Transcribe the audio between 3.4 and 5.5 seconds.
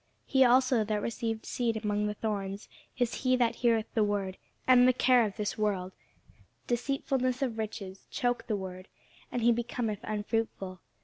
heareth the word; and the care of